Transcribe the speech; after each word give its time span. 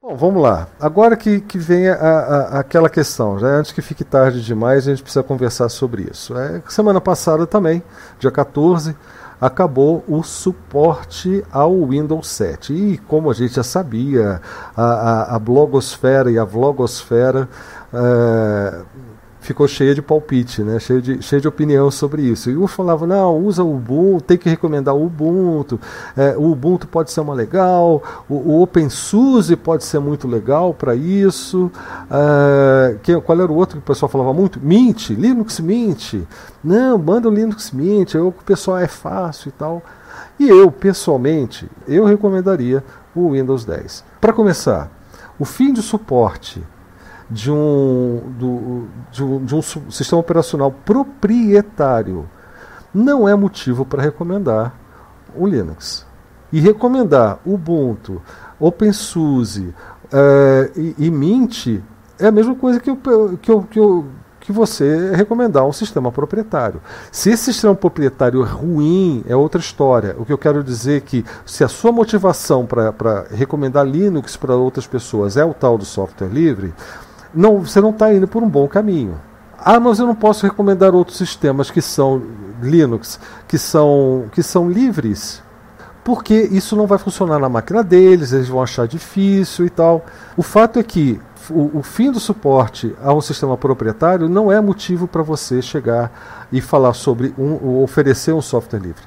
Bom, 0.00 0.14
vamos 0.14 0.40
lá. 0.40 0.68
Agora 0.78 1.16
que, 1.16 1.40
que 1.40 1.58
vem 1.58 1.88
a, 1.88 1.94
a, 1.94 2.58
aquela 2.60 2.88
questão, 2.88 3.36
já 3.36 3.48
antes 3.48 3.72
que 3.72 3.82
fique 3.82 4.04
tarde 4.04 4.44
demais, 4.44 4.86
a 4.86 4.90
gente 4.92 5.02
precisa 5.02 5.24
conversar 5.24 5.68
sobre 5.68 6.08
isso. 6.08 6.38
É, 6.38 6.62
semana 6.68 7.00
passada 7.00 7.48
também, 7.48 7.82
dia 8.16 8.30
14, 8.30 8.94
acabou 9.40 10.04
o 10.06 10.22
suporte 10.22 11.44
ao 11.50 11.84
Windows 11.84 12.28
7. 12.28 12.72
E 12.72 12.98
como 12.98 13.28
a 13.28 13.34
gente 13.34 13.56
já 13.56 13.64
sabia, 13.64 14.40
a, 14.76 14.84
a, 14.84 15.34
a 15.34 15.38
blogosfera 15.40 16.30
e 16.30 16.38
a 16.38 16.44
vlogosfera 16.44 17.48
é, 17.92 18.80
ficou 19.48 19.66
cheia 19.66 19.94
de 19.94 20.02
palpite, 20.02 20.62
né? 20.62 20.78
cheia, 20.78 21.00
de, 21.00 21.22
cheia 21.22 21.40
de 21.40 21.48
opinião 21.48 21.90
sobre 21.90 22.22
isso. 22.22 22.50
E 22.50 22.56
um 22.56 22.66
falava, 22.66 23.06
não, 23.06 23.38
usa 23.38 23.64
o 23.64 23.76
Ubuntu, 23.76 24.24
tem 24.24 24.36
que 24.36 24.48
recomendar 24.48 24.94
o 24.94 25.06
Ubuntu, 25.06 25.80
é, 26.14 26.36
o 26.36 26.50
Ubuntu 26.50 26.86
pode 26.86 27.10
ser 27.10 27.20
uma 27.20 27.32
legal, 27.32 28.02
o, 28.28 28.34
o 28.34 28.62
OpenSUSE 28.62 29.56
pode 29.56 29.84
ser 29.84 30.00
muito 30.00 30.28
legal 30.28 30.74
para 30.74 30.94
isso. 30.94 31.70
É, 32.10 32.96
que, 33.02 33.18
qual 33.22 33.40
era 33.40 33.50
o 33.50 33.56
outro 33.56 33.78
que 33.78 33.82
o 33.82 33.86
pessoal 33.86 34.10
falava 34.10 34.34
muito? 34.34 34.60
Mint, 34.60 35.10
Linux 35.10 35.60
Mint. 35.60 36.14
Não, 36.62 36.98
manda 36.98 37.26
o 37.26 37.32
Linux 37.32 37.70
Mint, 37.70 38.16
o 38.16 38.32
pessoal 38.44 38.78
é 38.78 38.86
fácil 38.86 39.48
e 39.48 39.52
tal. 39.52 39.82
E 40.38 40.46
eu, 40.46 40.70
pessoalmente, 40.70 41.68
eu 41.86 42.04
recomendaria 42.04 42.84
o 43.14 43.32
Windows 43.32 43.64
10. 43.64 44.04
Para 44.20 44.32
começar, 44.32 44.90
o 45.38 45.44
fim 45.46 45.72
de 45.72 45.80
suporte 45.80 46.62
de 47.30 47.50
um, 47.50 48.22
do, 48.38 48.88
de 49.10 49.22
um, 49.22 49.44
de 49.44 49.54
um 49.54 49.62
sistema 49.62 50.20
operacional 50.20 50.72
proprietário 50.72 52.28
não 52.92 53.28
é 53.28 53.34
motivo 53.34 53.84
para 53.84 54.02
recomendar 54.02 54.74
o 55.36 55.46
Linux. 55.46 56.06
E 56.50 56.60
recomendar 56.60 57.38
Ubuntu, 57.44 58.22
OpenSUSE 58.58 59.74
é, 60.10 60.70
e, 60.74 60.94
e, 60.98 61.10
Mint 61.10 61.80
é 62.18 62.26
a 62.26 62.32
mesma 62.32 62.54
coisa 62.54 62.80
que, 62.80 62.88
eu, 62.88 62.96
que, 62.96 63.50
eu, 63.50 63.62
que, 63.64 63.78
eu, 63.78 64.06
que 64.40 64.50
você 64.50 65.14
recomendar 65.14 65.66
um 65.66 65.72
sistema 65.72 66.10
proprietário. 66.10 66.80
Se 67.12 67.30
esse 67.30 67.52
sistema 67.52 67.74
proprietário 67.74 68.42
é 68.42 68.46
ruim, 68.46 69.22
é 69.28 69.36
outra 69.36 69.60
história. 69.60 70.16
O 70.18 70.24
que 70.24 70.32
eu 70.32 70.38
quero 70.38 70.64
dizer 70.64 70.96
é 70.96 71.00
que 71.00 71.24
se 71.44 71.62
a 71.62 71.68
sua 71.68 71.92
motivação 71.92 72.64
para 72.64 73.26
recomendar 73.30 73.86
Linux 73.86 74.34
para 74.36 74.56
outras 74.56 74.86
pessoas 74.86 75.36
é 75.36 75.44
o 75.44 75.52
tal 75.52 75.76
do 75.76 75.84
software 75.84 76.28
livre, 76.28 76.72
não, 77.34 77.60
você 77.60 77.80
não 77.80 77.90
está 77.90 78.12
indo 78.12 78.26
por 78.26 78.42
um 78.42 78.48
bom 78.48 78.66
caminho. 78.68 79.20
Ah, 79.58 79.80
mas 79.80 79.98
eu 79.98 80.06
não 80.06 80.14
posso 80.14 80.46
recomendar 80.46 80.94
outros 80.94 81.16
sistemas 81.16 81.70
que 81.70 81.82
são 81.82 82.22
Linux, 82.62 83.18
que 83.46 83.58
são, 83.58 84.26
que 84.32 84.42
são 84.42 84.70
livres, 84.70 85.42
porque 86.04 86.48
isso 86.52 86.76
não 86.76 86.86
vai 86.86 86.98
funcionar 86.98 87.38
na 87.38 87.48
máquina 87.48 87.82
deles, 87.82 88.32
eles 88.32 88.48
vão 88.48 88.62
achar 88.62 88.86
difícil 88.86 89.66
e 89.66 89.70
tal. 89.70 90.04
O 90.36 90.42
fato 90.42 90.78
é 90.78 90.82
que 90.82 91.20
o, 91.50 91.78
o 91.78 91.82
fim 91.82 92.10
do 92.10 92.20
suporte 92.20 92.94
a 93.02 93.12
um 93.12 93.20
sistema 93.20 93.56
proprietário 93.56 94.28
não 94.28 94.50
é 94.50 94.60
motivo 94.60 95.06
para 95.08 95.22
você 95.22 95.60
chegar 95.60 96.46
e 96.52 96.60
falar 96.60 96.94
sobre 96.94 97.34
um, 97.38 97.82
oferecer 97.82 98.32
um 98.32 98.40
software 98.40 98.80
livre. 98.80 99.02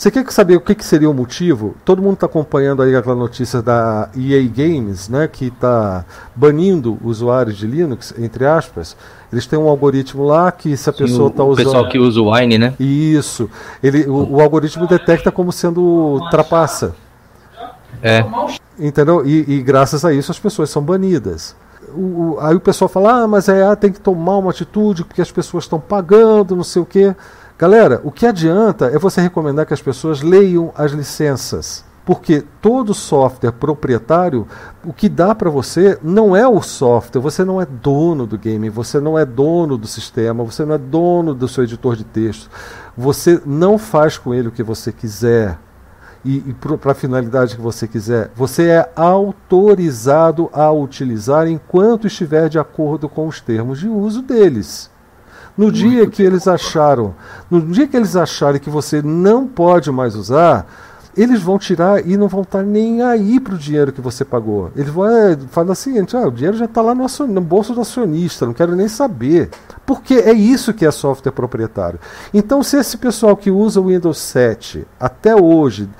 Você 0.00 0.10
quer 0.10 0.32
saber 0.32 0.56
o 0.56 0.62
que, 0.62 0.74
que 0.74 0.82
seria 0.82 1.10
o 1.10 1.12
motivo? 1.12 1.76
Todo 1.84 2.00
mundo 2.00 2.14
está 2.14 2.24
acompanhando 2.24 2.80
aí 2.80 2.96
aquela 2.96 3.14
notícia 3.14 3.60
da 3.60 4.08
EA 4.16 4.42
Games, 4.48 5.10
né, 5.10 5.28
que 5.28 5.48
está 5.48 6.06
banindo 6.34 6.96
usuários 7.04 7.58
de 7.58 7.66
Linux, 7.66 8.14
entre 8.18 8.46
aspas. 8.46 8.96
Eles 9.30 9.44
têm 9.44 9.58
um 9.58 9.68
algoritmo 9.68 10.24
lá 10.24 10.50
que 10.50 10.74
se 10.74 10.88
a 10.88 10.92
pessoa 10.94 11.28
está 11.28 11.44
usando. 11.44 11.66
O 11.66 11.70
pessoal 11.70 11.88
que 11.90 11.98
usa 11.98 12.18
o 12.18 12.32
Wine, 12.32 12.56
né? 12.56 12.72
Isso. 12.80 13.50
Ele, 13.82 14.06
o, 14.06 14.36
o 14.36 14.40
algoritmo 14.40 14.86
detecta 14.86 15.30
como 15.30 15.52
sendo 15.52 16.18
trapaça. 16.30 16.94
É. 18.02 18.24
Entendeu? 18.78 19.26
E, 19.26 19.56
e, 19.56 19.62
graças 19.62 20.02
a 20.02 20.14
isso 20.14 20.32
as 20.32 20.38
pessoas 20.38 20.70
são 20.70 20.82
banidas. 20.82 21.54
O, 21.94 22.00
o, 22.00 22.38
aí 22.40 22.54
o 22.54 22.60
pessoal 22.60 22.88
fala, 22.88 23.24
ah, 23.24 23.28
mas 23.28 23.50
é, 23.50 23.76
tem 23.76 23.92
que 23.92 24.00
tomar 24.00 24.38
uma 24.38 24.50
atitude 24.50 25.04
porque 25.04 25.20
as 25.20 25.30
pessoas 25.30 25.64
estão 25.64 25.78
pagando, 25.78 26.56
não 26.56 26.64
sei 26.64 26.80
o 26.80 26.86
quê. 26.86 27.14
Galera, 27.60 28.00
o 28.04 28.10
que 28.10 28.24
adianta 28.24 28.86
é 28.86 28.98
você 28.98 29.20
recomendar 29.20 29.66
que 29.66 29.74
as 29.74 29.82
pessoas 29.82 30.22
leiam 30.22 30.72
as 30.74 30.92
licenças. 30.92 31.84
Porque 32.06 32.42
todo 32.62 32.94
software 32.94 33.52
proprietário, 33.52 34.48
o 34.82 34.94
que 34.94 35.10
dá 35.10 35.34
para 35.34 35.50
você 35.50 35.98
não 36.02 36.34
é 36.34 36.48
o 36.48 36.62
software, 36.62 37.20
você 37.20 37.44
não 37.44 37.60
é 37.60 37.66
dono 37.66 38.26
do 38.26 38.38
game, 38.38 38.70
você 38.70 38.98
não 38.98 39.18
é 39.18 39.26
dono 39.26 39.76
do 39.76 39.86
sistema, 39.86 40.42
você 40.42 40.64
não 40.64 40.74
é 40.74 40.78
dono 40.78 41.34
do 41.34 41.46
seu 41.46 41.64
editor 41.64 41.96
de 41.96 42.04
texto. 42.04 42.48
Você 42.96 43.38
não 43.44 43.76
faz 43.76 44.16
com 44.16 44.32
ele 44.32 44.48
o 44.48 44.52
que 44.52 44.62
você 44.62 44.90
quiser 44.90 45.58
e, 46.24 46.38
e 46.38 46.54
para 46.54 46.92
a 46.92 46.94
finalidade 46.94 47.56
que 47.56 47.60
você 47.60 47.86
quiser. 47.86 48.30
Você 48.34 48.68
é 48.68 48.90
autorizado 48.96 50.48
a 50.50 50.72
utilizar 50.72 51.46
enquanto 51.46 52.06
estiver 52.06 52.48
de 52.48 52.58
acordo 52.58 53.06
com 53.06 53.26
os 53.26 53.38
termos 53.38 53.78
de 53.78 53.86
uso 53.86 54.22
deles. 54.22 54.90
No 55.60 55.70
dia 55.70 56.06
que 56.06 56.22
eles 56.22 56.48
acharam, 56.48 57.14
no 57.50 57.60
dia 57.60 57.86
que 57.86 57.94
eles 57.94 58.16
acharem 58.16 58.58
que 58.58 58.70
você 58.70 59.02
não 59.02 59.46
pode 59.46 59.90
mais 59.90 60.16
usar, 60.16 60.66
eles 61.14 61.42
vão 61.42 61.58
tirar 61.58 62.06
e 62.06 62.16
não 62.16 62.28
vão 62.28 62.40
estar 62.40 62.62
nem 62.62 63.02
aí 63.02 63.38
para 63.38 63.56
o 63.56 63.58
dinheiro 63.58 63.92
que 63.92 64.00
você 64.00 64.24
pagou. 64.24 64.70
Eles 64.74 64.88
vão 64.88 65.06
é, 65.06 65.36
falar 65.50 65.72
assim, 65.72 65.98
ah, 65.98 66.26
o 66.26 66.30
dinheiro 66.30 66.56
já 66.56 66.64
está 66.64 66.80
lá 66.80 66.94
no, 66.94 67.04
no, 67.26 67.40
bolso 67.42 67.74
do 67.74 67.82
acionista, 67.82 68.46
não 68.46 68.54
quero 68.54 68.74
nem 68.74 68.88
saber. 68.88 69.50
Porque 69.84 70.14
é 70.14 70.32
isso 70.32 70.72
que 70.72 70.86
é 70.86 70.90
software 70.90 71.32
proprietário. 71.32 72.00
Então, 72.32 72.62
se 72.62 72.78
esse 72.78 72.96
pessoal 72.96 73.36
que 73.36 73.50
usa 73.50 73.82
o 73.82 73.88
Windows 73.88 74.16
7 74.16 74.86
até 74.98 75.36
hoje, 75.36 75.90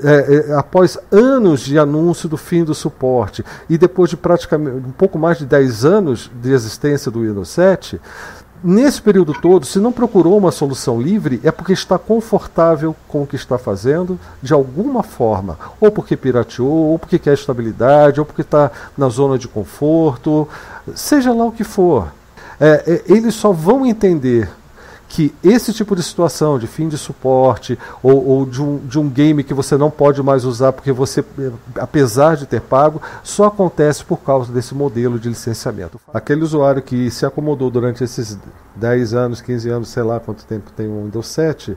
é, 0.00 0.46
é, 0.50 0.54
após 0.54 0.96
anos 1.10 1.62
de 1.62 1.76
anúncio 1.76 2.28
do 2.28 2.36
fim 2.36 2.62
do 2.62 2.72
suporte 2.72 3.44
e 3.68 3.76
depois 3.76 4.10
de 4.10 4.16
praticamente 4.16 4.76
um 4.76 4.92
pouco 4.92 5.18
mais 5.18 5.38
de 5.38 5.46
10 5.46 5.84
anos 5.84 6.30
de 6.40 6.52
existência 6.52 7.10
do 7.10 7.22
Windows 7.22 7.48
7, 7.48 8.00
nesse 8.62 9.00
período 9.00 9.32
todo, 9.32 9.66
se 9.66 9.78
não 9.78 9.92
procurou 9.92 10.36
uma 10.36 10.50
solução 10.50 11.00
livre, 11.00 11.40
é 11.44 11.50
porque 11.50 11.72
está 11.72 11.98
confortável 11.98 12.94
com 13.06 13.22
o 13.22 13.26
que 13.26 13.36
está 13.36 13.58
fazendo, 13.58 14.18
de 14.42 14.52
alguma 14.52 15.02
forma. 15.02 15.58
Ou 15.80 15.90
porque 15.90 16.16
pirateou, 16.16 16.90
ou 16.90 16.98
porque 16.98 17.18
quer 17.18 17.34
estabilidade, 17.34 18.20
ou 18.20 18.26
porque 18.26 18.42
está 18.42 18.70
na 18.96 19.08
zona 19.08 19.38
de 19.38 19.48
conforto, 19.48 20.48
seja 20.94 21.32
lá 21.32 21.44
o 21.44 21.52
que 21.52 21.64
for. 21.64 22.12
É, 22.60 23.02
é, 23.06 23.12
eles 23.12 23.34
só 23.34 23.52
vão 23.52 23.86
entender 23.86 24.50
que 25.08 25.34
esse 25.42 25.72
tipo 25.72 25.96
de 25.96 26.02
situação 26.02 26.58
de 26.58 26.66
fim 26.66 26.86
de 26.86 26.98
suporte 26.98 27.78
ou, 28.02 28.24
ou, 28.24 28.46
de, 28.46 28.62
um, 28.62 28.76
de 28.76 28.98
um 28.98 29.08
game 29.08 29.42
que 29.42 29.54
você 29.54 29.76
não 29.76 29.90
pode 29.90 30.22
mais 30.22 30.44
usar 30.44 30.72
porque 30.72 30.92
você, 30.92 31.24
apesar 31.76 32.36
de 32.36 32.46
ter 32.46 32.60
pago, 32.60 33.00
só 33.24 33.46
acontece 33.46 34.04
por 34.04 34.18
causa 34.18 34.52
desse 34.52 34.74
modelo 34.74 35.18
de 35.18 35.30
licenciamento. 35.30 35.98
Aquele 36.12 36.42
usuário 36.42 36.82
que 36.82 37.10
se 37.10 37.24
acomodou 37.24 37.70
durante 37.70 38.04
esses 38.04 38.38
10 38.76 39.14
anos, 39.14 39.40
15 39.40 39.70
anos, 39.70 39.88
sei 39.88 40.02
lá 40.02 40.20
quanto 40.20 40.44
tempo 40.44 40.70
tem 40.76 40.86
o 40.86 41.04
Windows 41.04 41.26
7, 41.28 41.76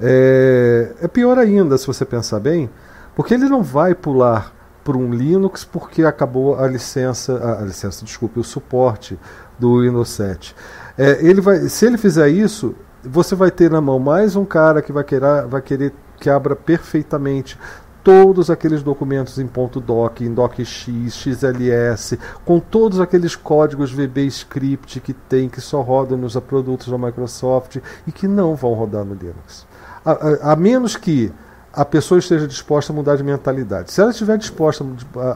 é, 0.00 0.92
é 1.02 1.08
pior 1.08 1.38
ainda 1.38 1.76
se 1.76 1.86
você 1.86 2.04
pensar 2.04 2.38
bem, 2.38 2.70
porque 3.16 3.34
ele 3.34 3.48
não 3.48 3.62
vai 3.62 3.94
pular 3.94 4.54
por 4.84 4.96
um 4.96 5.12
Linux 5.12 5.64
porque 5.64 6.04
acabou 6.04 6.58
a 6.58 6.66
licença, 6.66 7.36
a, 7.36 7.62
a 7.62 7.64
licença, 7.64 8.04
desculpe, 8.04 8.38
o 8.38 8.44
suporte 8.44 9.18
do 9.58 9.82
Windows 9.82 10.08
7. 10.10 10.54
É, 11.00 11.18
ele 11.26 11.40
vai, 11.40 11.60
se 11.60 11.86
ele 11.86 11.96
fizer 11.96 12.28
isso, 12.28 12.74
você 13.02 13.34
vai 13.34 13.50
ter 13.50 13.70
na 13.70 13.80
mão 13.80 13.98
mais 13.98 14.36
um 14.36 14.44
cara 14.44 14.82
que 14.82 14.92
vai 14.92 15.02
querer, 15.02 15.46
vai 15.46 15.62
querer 15.62 15.94
que 16.20 16.28
abra 16.28 16.54
perfeitamente 16.54 17.58
todos 18.04 18.50
aqueles 18.50 18.82
documentos 18.82 19.38
em 19.38 19.46
.doc, 19.82 20.20
em 20.20 20.34
docx, 20.34 20.86
xls, 21.08 22.18
com 22.44 22.60
todos 22.60 23.00
aqueles 23.00 23.34
códigos 23.34 23.90
VB 23.90 24.26
script 24.26 25.00
que 25.00 25.14
tem, 25.14 25.48
que 25.48 25.62
só 25.62 25.80
rodam 25.80 26.18
nos 26.18 26.36
produtos 26.36 26.88
da 26.88 26.98
Microsoft 26.98 27.78
e 28.06 28.12
que 28.12 28.28
não 28.28 28.54
vão 28.54 28.74
rodar 28.74 29.02
no 29.02 29.14
Linux. 29.14 29.66
A, 30.04 30.12
a, 30.12 30.52
a 30.52 30.56
menos 30.56 30.98
que 30.98 31.32
a 31.72 31.84
pessoa 31.86 32.18
esteja 32.18 32.46
disposta 32.46 32.92
a 32.92 32.96
mudar 32.96 33.16
de 33.16 33.24
mentalidade. 33.24 33.90
Se 33.90 34.02
ela 34.02 34.10
estiver 34.10 34.36
disposta 34.36 34.84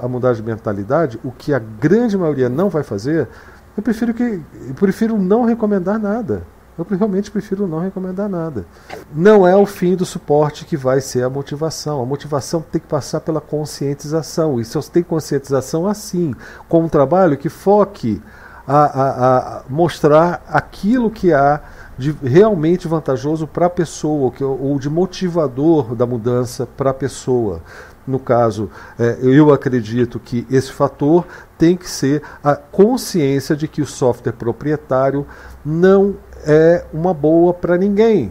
a 0.02 0.06
mudar 0.08 0.34
de 0.34 0.42
mentalidade, 0.42 1.18
o 1.24 1.32
que 1.32 1.54
a 1.54 1.58
grande 1.58 2.18
maioria 2.18 2.50
não 2.50 2.68
vai 2.68 2.82
fazer, 2.82 3.28
eu 3.76 3.82
prefiro 3.82 4.14
que 4.14 4.22
eu 4.22 4.74
prefiro 4.74 5.18
não 5.18 5.44
recomendar 5.44 5.98
nada. 5.98 6.42
Eu 6.76 6.84
realmente 6.96 7.30
prefiro 7.30 7.68
não 7.68 7.78
recomendar 7.78 8.28
nada. 8.28 8.66
Não 9.14 9.46
é 9.46 9.54
o 9.54 9.64
fim 9.64 9.94
do 9.94 10.04
suporte 10.04 10.64
que 10.64 10.76
vai 10.76 11.00
ser 11.00 11.22
a 11.22 11.30
motivação. 11.30 12.02
A 12.02 12.06
motivação 12.06 12.60
tem 12.60 12.80
que 12.80 12.86
passar 12.88 13.20
pela 13.20 13.40
conscientização. 13.40 14.60
E 14.60 14.64
se 14.64 14.74
você 14.74 14.90
tem 14.90 15.02
conscientização 15.02 15.86
assim, 15.86 16.34
com 16.68 16.82
um 16.82 16.88
trabalho 16.88 17.36
que 17.36 17.48
foque 17.48 18.20
a, 18.66 18.84
a, 18.84 19.58
a 19.58 19.62
mostrar 19.68 20.42
aquilo 20.48 21.10
que 21.10 21.32
há 21.32 21.60
de 21.96 22.10
realmente 22.10 22.88
vantajoso 22.88 23.46
para 23.46 23.66
a 23.66 23.70
pessoa, 23.70 24.32
ou 24.40 24.78
de 24.80 24.90
motivador 24.90 25.94
da 25.94 26.04
mudança 26.04 26.66
para 26.66 26.90
a 26.90 26.94
pessoa. 26.94 27.62
No 28.06 28.18
caso, 28.18 28.70
é, 28.98 29.18
eu 29.22 29.52
acredito 29.52 30.20
que 30.20 30.46
esse 30.50 30.70
fator 30.70 31.26
tem 31.56 31.76
que 31.76 31.88
ser 31.88 32.22
a 32.42 32.54
consciência 32.54 33.56
de 33.56 33.66
que 33.66 33.80
o 33.80 33.86
software 33.86 34.32
proprietário 34.32 35.26
não 35.64 36.16
é 36.46 36.84
uma 36.92 37.14
boa 37.14 37.54
para 37.54 37.78
ninguém. 37.78 38.30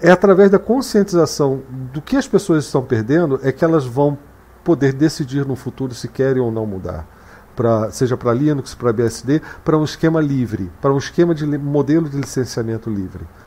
É 0.00 0.10
através 0.10 0.50
da 0.50 0.58
conscientização 0.58 1.62
do 1.92 2.02
que 2.02 2.16
as 2.16 2.26
pessoas 2.26 2.64
estão 2.64 2.82
perdendo 2.82 3.40
é 3.42 3.52
que 3.52 3.64
elas 3.64 3.86
vão 3.86 4.18
poder 4.64 4.92
decidir 4.92 5.46
no 5.46 5.54
futuro 5.54 5.94
se 5.94 6.08
querem 6.08 6.42
ou 6.42 6.50
não 6.50 6.66
mudar. 6.66 7.06
Pra, 7.54 7.90
seja 7.90 8.16
para 8.16 8.34
Linux, 8.34 8.74
para 8.74 8.92
BSD, 8.92 9.40
para 9.64 9.78
um 9.78 9.84
esquema 9.84 10.20
livre, 10.20 10.70
para 10.80 10.92
um 10.92 10.98
esquema 10.98 11.34
de 11.34 11.46
modelo 11.46 12.08
de 12.08 12.18
licenciamento 12.18 12.90
livre. 12.90 13.26